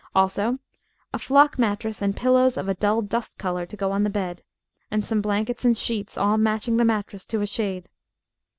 [0.15, 0.57] Also
[1.13, 4.41] a flock mattress and pillows of a dull dust color to go on the bed,
[4.89, 7.87] and some blankets and sheets, all matching the mattress to a shade.